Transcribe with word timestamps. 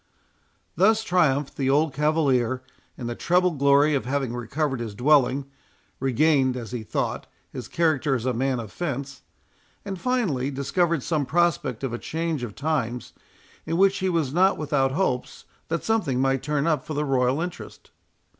Thus 0.75 1.03
triumphed 1.03 1.57
the 1.57 1.69
old 1.69 1.93
cavalier, 1.93 2.63
in 2.97 3.05
the 3.05 3.13
treble 3.13 3.51
glory 3.51 3.93
of 3.93 4.05
having 4.05 4.33
recovered 4.33 4.79
his 4.79 4.95
dwelling,—regained, 4.95 6.57
as 6.57 6.71
he 6.71 6.81
thought, 6.81 7.27
his 7.51 7.67
character 7.67 8.15
as 8.15 8.25
a 8.25 8.33
man 8.33 8.59
of 8.59 8.71
fence, 8.71 9.21
and 9.85 10.01
finally, 10.01 10.49
discovered 10.49 11.03
some 11.03 11.27
prospect 11.27 11.83
of 11.83 11.93
a 11.93 11.99
change 11.99 12.41
of 12.41 12.55
times, 12.55 13.13
in 13.67 13.77
which 13.77 13.99
he 13.99 14.09
was 14.09 14.33
not 14.33 14.57
without 14.57 14.91
hopes 14.93 15.45
that 15.67 15.83
something 15.83 16.19
might 16.19 16.41
turn 16.41 16.65
up 16.65 16.83
for 16.83 16.95
the 16.95 17.05
royal 17.05 17.39
interest. 17.39 17.91